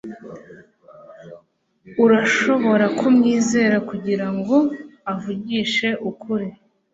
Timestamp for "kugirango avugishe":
3.89-5.89